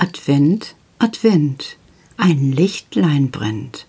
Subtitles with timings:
[0.00, 1.76] Advent, Advent,
[2.16, 3.88] ein Lichtlein brennt.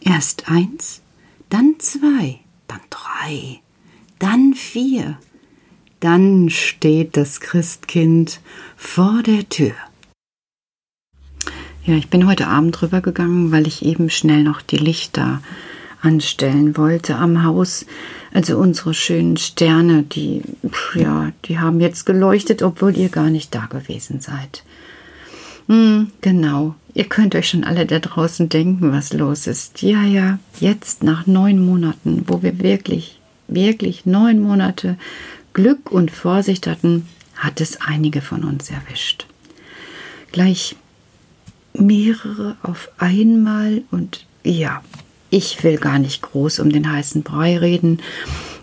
[0.00, 1.00] Erst eins,
[1.48, 3.60] dann zwei, dann drei,
[4.18, 5.16] dann vier,
[6.00, 8.40] dann steht das Christkind
[8.76, 9.74] vor der Tür.
[11.84, 15.40] Ja, ich bin heute Abend drüber gegangen, weil ich eben schnell noch die Lichter
[16.02, 17.86] anstellen wollte am Haus.
[18.32, 20.42] Also unsere schönen Sterne, die,
[20.96, 24.64] ja, die haben jetzt geleuchtet, obwohl ihr gar nicht da gewesen seid.
[25.68, 26.74] Hm, genau.
[26.94, 29.82] Ihr könnt euch schon alle da draußen denken, was los ist.
[29.82, 33.18] Ja, ja, jetzt nach neun Monaten, wo wir wirklich,
[33.48, 34.96] wirklich neun Monate
[35.54, 39.26] Glück und Vorsicht hatten, hat es einige von uns erwischt.
[40.30, 40.76] Gleich
[41.72, 44.82] mehrere auf einmal und ja,
[45.30, 47.98] ich will gar nicht groß um den heißen Brei reden.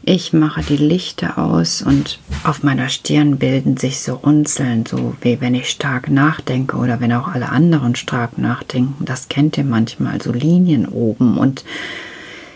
[0.03, 5.39] Ich mache die Lichter aus und auf meiner Stirn bilden sich so Runzeln, so wie
[5.41, 9.05] wenn ich stark nachdenke oder wenn auch alle anderen stark nachdenken.
[9.05, 11.37] Das kennt ihr manchmal, so Linien oben.
[11.37, 11.63] Und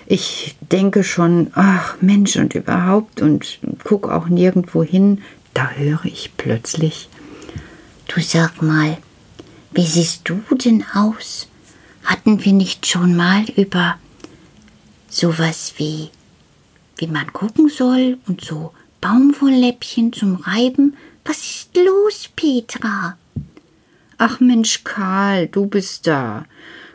[0.08, 5.22] ich denke schon, ach Mensch und überhaupt und gucke auch nirgendwo hin.
[5.54, 7.10] Da höre ich plötzlich.
[8.08, 8.98] Du sag mal,
[9.72, 11.48] wie siehst du denn aus?
[12.04, 13.98] Hatten wir nicht schon mal über
[15.10, 16.10] sowas wie
[16.98, 20.96] wie man gucken soll und so Baumwollläppchen zum Reiben.
[21.24, 23.18] Was ist los, Petra?
[24.18, 26.46] Ach Mensch, Karl, du bist da.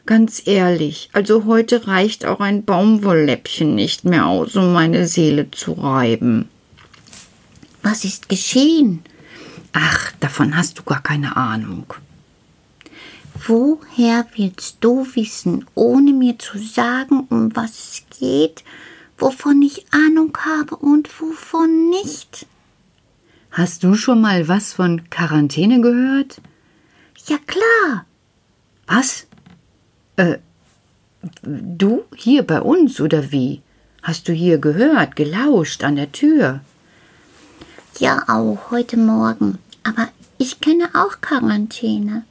[0.07, 5.73] Ganz ehrlich, also heute reicht auch ein Baumwollläppchen nicht mehr aus, um meine Seele zu
[5.73, 6.49] reiben.
[7.83, 9.03] Was ist geschehen?
[9.73, 11.95] Ach, davon hast du gar keine Ahnung.
[13.47, 18.65] Woher willst du wissen, ohne mir zu sagen, um was es geht
[19.21, 22.47] wovon ich Ahnung habe und wovon nicht.
[23.51, 26.41] Hast du schon mal was von Quarantäne gehört?
[27.27, 28.07] Ja klar.
[28.87, 29.27] Was?
[30.17, 30.39] Äh,
[31.43, 33.63] du hier bei uns oder wie?
[34.03, 36.61] Hast du hier gehört, gelauscht an der Tür?
[37.99, 39.59] Ja, auch heute Morgen.
[39.83, 40.09] Aber
[40.39, 42.25] ich kenne auch Quarantäne.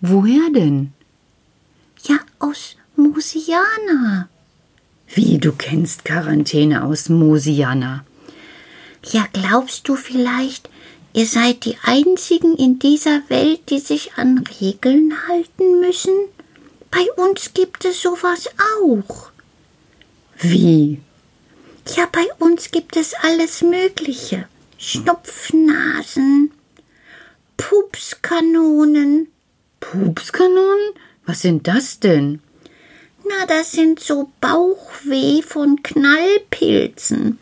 [0.00, 0.92] Woher denn?
[2.02, 4.28] Ja, aus Musiana.
[5.08, 8.04] Wie, du kennst Quarantäne aus Mosiana?
[9.04, 10.68] Ja, glaubst du vielleicht,
[11.12, 16.12] ihr seid die Einzigen in dieser Welt, die sich an Regeln halten müssen?
[16.90, 18.48] Bei uns gibt es sowas
[18.80, 19.30] auch.
[20.38, 21.00] Wie?
[21.96, 24.48] Ja, bei uns gibt es alles Mögliche.
[24.78, 26.50] Schnupfnasen,
[27.56, 29.28] Pupskanonen.
[29.80, 30.94] Pupskanonen?
[31.24, 32.40] Was sind das denn?
[33.28, 37.38] Na, das sind so Bauchweh von Knallpilzen.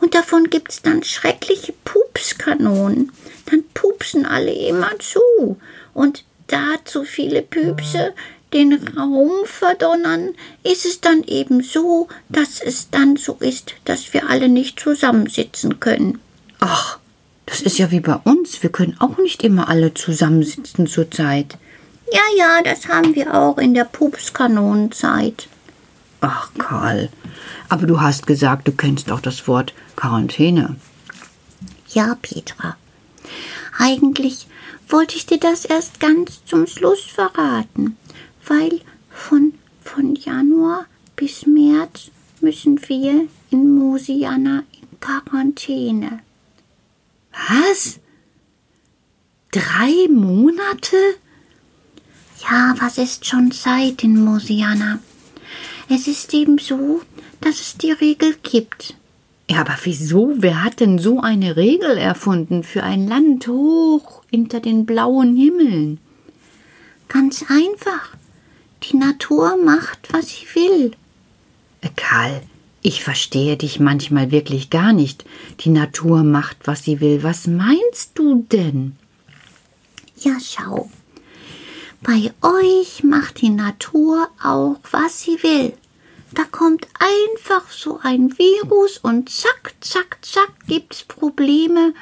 [0.00, 3.10] Und davon gibt's dann schreckliche Pupskanonen.
[3.46, 5.58] Dann pupsen alle immer zu.
[5.92, 8.14] Und da zu viele Püpse
[8.52, 14.30] den Raum verdonnern, ist es dann eben so, dass es dann so ist, dass wir
[14.30, 16.20] alle nicht zusammensitzen können.
[16.60, 16.98] Ach,
[17.46, 18.62] das ist ja wie bei uns.
[18.62, 21.58] Wir können auch nicht immer alle zusammensitzen zur Zeit.
[22.12, 25.48] Ja, ja, das haben wir auch in der Pupskanonenzeit.
[26.20, 27.10] Ach, Karl,
[27.68, 30.76] aber du hast gesagt, du kennst auch das Wort Quarantäne.
[31.88, 32.76] Ja, Petra.
[33.78, 34.46] Eigentlich
[34.88, 37.96] wollte ich dir das erst ganz zum Schluss verraten,
[38.46, 42.10] weil von, von Januar bis März
[42.40, 46.20] müssen wir in Mosiana in Quarantäne.
[47.48, 47.98] Was?
[49.50, 50.96] Drei Monate?
[52.42, 54.98] Ja, was ist schon Zeit in Mosiana?
[55.88, 57.02] Es ist eben so,
[57.40, 58.94] dass es die Regel gibt.
[59.48, 60.32] Ja, aber wieso?
[60.36, 65.98] Wer hat denn so eine Regel erfunden für ein Land hoch hinter den blauen Himmeln?
[67.08, 68.16] Ganz einfach.
[68.84, 70.92] Die Natur macht, was sie will.
[71.82, 72.42] Äh, Karl,
[72.82, 75.24] ich verstehe dich manchmal wirklich gar nicht.
[75.60, 77.22] Die Natur macht, was sie will.
[77.22, 78.96] Was meinst du denn?
[80.18, 80.90] Ja, schau.
[82.04, 85.72] Bei euch macht die Natur auch, was sie will.
[86.32, 91.94] Da kommt einfach so ein Virus und zack, zack, zack gibt's Probleme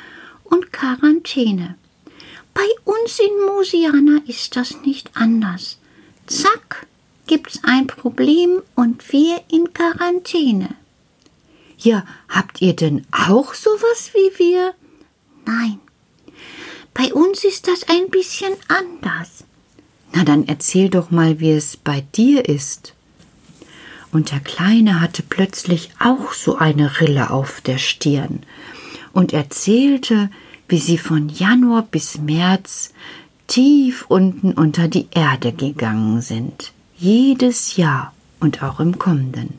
[0.43, 1.77] und Quarantäne.
[2.53, 5.79] Bei uns in Mosiana ist das nicht anders.
[6.27, 6.89] Zack,
[7.29, 10.75] gibt's ein Problem und wir in Quarantäne.
[11.79, 14.75] Ja, habt ihr denn auch sowas wie wir?
[15.47, 15.79] Nein.
[16.93, 19.45] Bei uns ist das ein bisschen anders.
[20.14, 22.94] Na dann erzähl doch mal, wie es bei dir ist.
[24.11, 28.41] Und der Kleine hatte plötzlich auch so eine Rille auf der Stirn
[29.12, 30.31] und erzählte,
[30.69, 32.93] wie sie von Januar bis März
[33.47, 39.58] tief unten unter die Erde gegangen sind, jedes Jahr und auch im kommenden.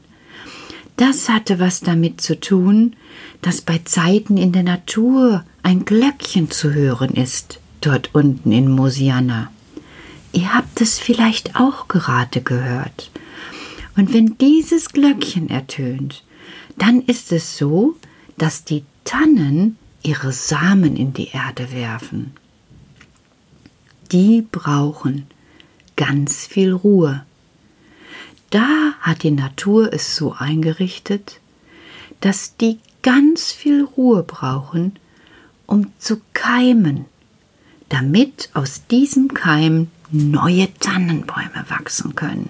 [0.98, 2.96] Das hatte was damit zu tun,
[3.42, 9.53] dass bei Zeiten in der Natur ein Glöckchen zu hören ist, dort unten in Mosiana.
[10.34, 13.12] Ihr habt es vielleicht auch gerade gehört.
[13.96, 16.24] Und wenn dieses Glöckchen ertönt,
[16.78, 17.96] dann ist es so,
[18.38, 22.32] dass die Tannen ihre Samen in die Erde werfen.
[24.12, 25.28] Die brauchen
[25.96, 27.24] ganz viel Ruhe.
[28.50, 31.40] Da hat die Natur es so eingerichtet,
[32.22, 34.98] dass die ganz viel Ruhe brauchen,
[35.68, 37.06] um zu keimen,
[37.90, 42.50] damit aus diesem Keim neue Tannenbäume wachsen können.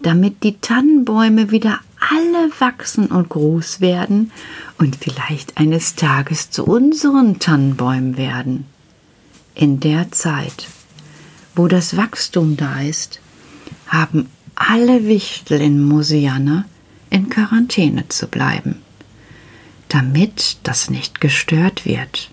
[0.00, 4.30] Damit die Tannenbäume wieder alle wachsen und groß werden
[4.78, 8.66] und vielleicht eines Tages zu unseren Tannenbäumen werden.
[9.56, 10.68] In der Zeit,
[11.56, 13.20] wo das Wachstum da ist,
[13.88, 16.64] haben alle Wichtel in Mosiana
[17.10, 18.76] in Quarantäne zu bleiben,
[19.88, 22.30] damit das nicht gestört wird,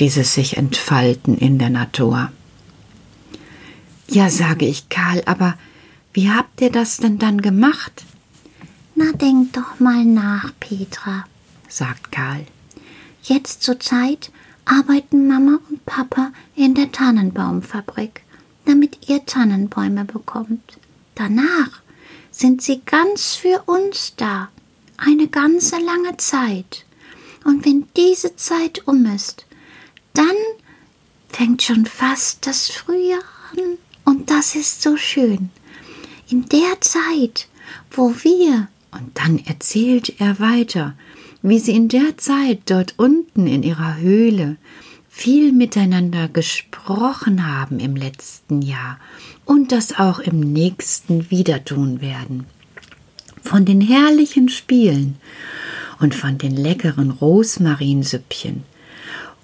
[0.00, 2.30] dieses sich entfalten in der Natur.
[4.14, 5.58] Ja, sage ich Karl, aber
[6.12, 8.04] wie habt ihr das denn dann gemacht?
[8.94, 11.24] Na, denk doch mal nach, Petra,
[11.68, 12.46] sagt Karl.
[13.24, 14.30] Jetzt zur Zeit
[14.66, 18.22] arbeiten Mama und Papa in der Tannenbaumfabrik,
[18.66, 20.78] damit ihr Tannenbäume bekommt.
[21.16, 21.82] Danach
[22.30, 24.48] sind sie ganz für uns da,
[24.96, 26.84] eine ganze lange Zeit.
[27.44, 29.44] Und wenn diese Zeit um ist,
[30.12, 30.36] dann
[31.30, 33.18] fängt schon fast das Frühjahr
[33.56, 33.78] an
[34.26, 35.50] das ist so schön.
[36.28, 37.48] In der Zeit,
[37.90, 40.94] wo wir, und dann erzählt er weiter,
[41.42, 44.56] wie sie in der Zeit dort unten in ihrer Höhle
[45.08, 48.98] viel miteinander gesprochen haben im letzten Jahr
[49.44, 52.46] und das auch im nächsten wieder tun werden.
[53.42, 55.16] Von den herrlichen Spielen
[56.00, 58.64] und von den leckeren Rosmarinsüppchen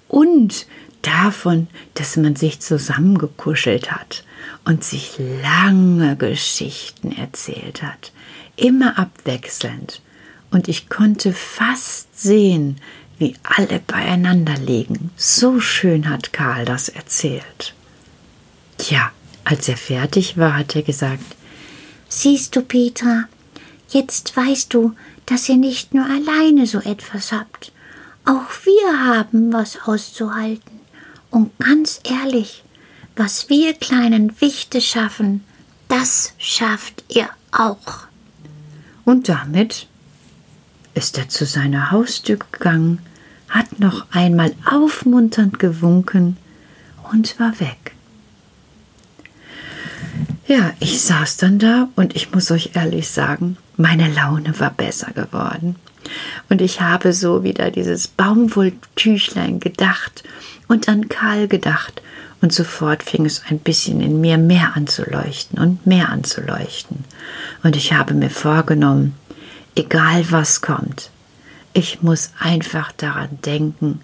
[0.07, 0.65] und
[1.01, 4.23] davon, dass man sich zusammengekuschelt hat
[4.65, 8.11] und sich lange Geschichten erzählt hat,
[8.55, 10.01] immer abwechselnd,
[10.51, 12.75] und ich konnte fast sehen,
[13.17, 15.11] wie alle beieinander liegen.
[15.15, 17.73] So schön hat Karl das erzählt.
[18.77, 19.11] Tja,
[19.45, 21.23] als er fertig war, hat er gesagt
[22.09, 23.23] Siehst du, Petra,
[23.89, 24.93] jetzt weißt du,
[25.25, 27.71] dass ihr nicht nur alleine so etwas habt.
[28.25, 30.80] Auch wir haben was auszuhalten.
[31.31, 32.63] Und ganz ehrlich,
[33.15, 35.43] was wir kleinen Wichte schaffen,
[35.87, 38.07] das schafft ihr auch.
[39.05, 39.87] Und damit
[40.93, 42.99] ist er zu seiner Haustür gegangen,
[43.49, 46.37] hat noch einmal aufmunternd gewunken
[47.11, 47.93] und war weg.
[50.47, 55.11] Ja, ich saß dann da und ich muss euch ehrlich sagen, meine Laune war besser
[55.11, 55.75] geworden.
[56.49, 60.23] Und ich habe so wieder dieses Baumwolltüchlein gedacht
[60.67, 62.01] und an Karl gedacht.
[62.41, 66.23] Und sofort fing es ein bisschen in mir mehr an zu leuchten und mehr an
[66.23, 67.05] zu leuchten.
[67.61, 69.15] Und ich habe mir vorgenommen,
[69.75, 71.11] egal was kommt,
[71.73, 74.01] ich muss einfach daran denken,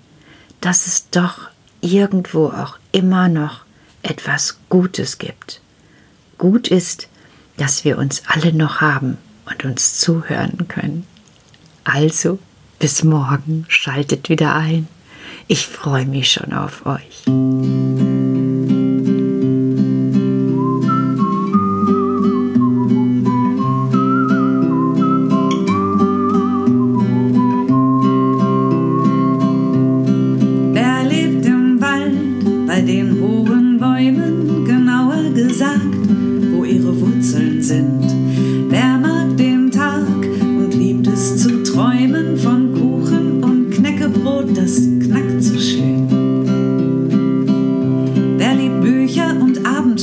[0.61, 1.49] dass es doch
[1.81, 3.61] irgendwo auch immer noch
[4.03, 5.61] etwas Gutes gibt.
[6.37, 7.07] Gut ist,
[7.57, 9.17] dass wir uns alle noch haben
[9.49, 11.05] und uns zuhören können.
[11.83, 12.39] Also,
[12.79, 14.87] bis morgen, schaltet wieder ein.
[15.47, 17.25] Ich freue mich schon auf euch.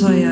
[0.05, 0.23] 所以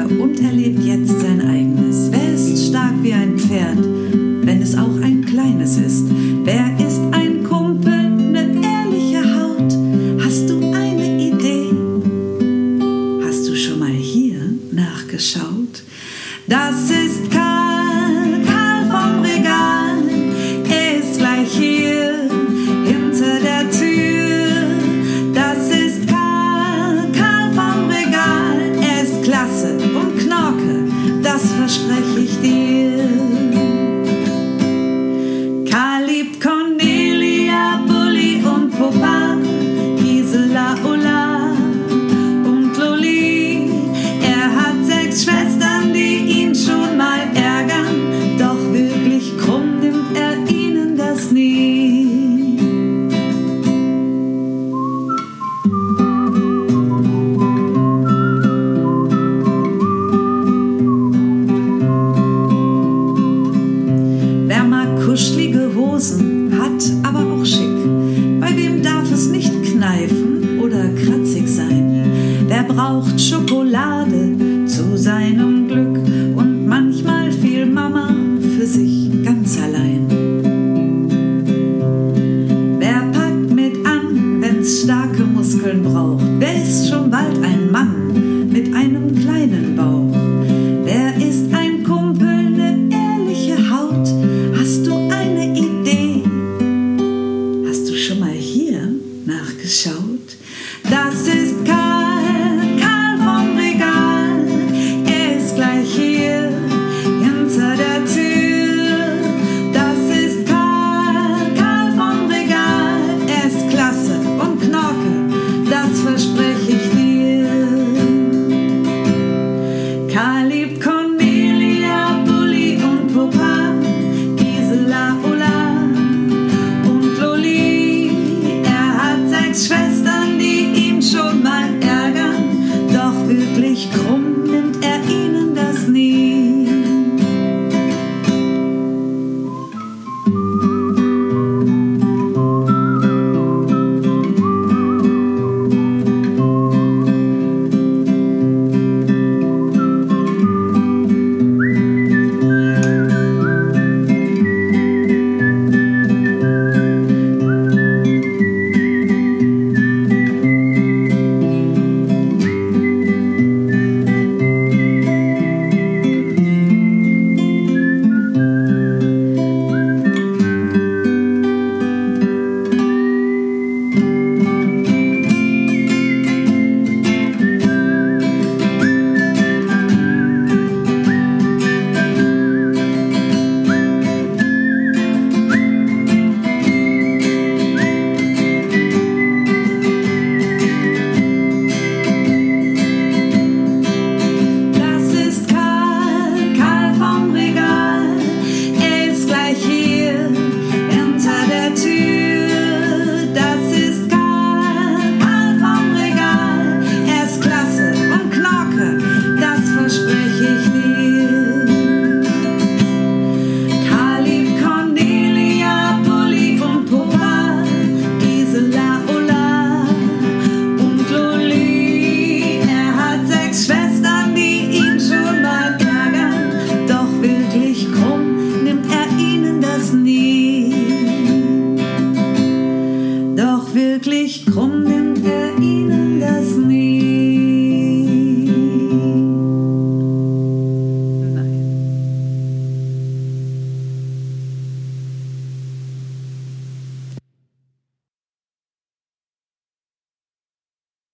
[74.12, 75.62] Schokolade zu seinem